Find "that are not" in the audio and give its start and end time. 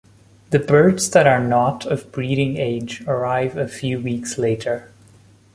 1.11-1.85